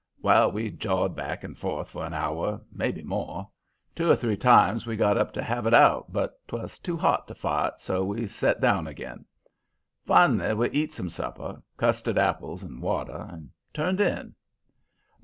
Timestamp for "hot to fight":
6.97-7.73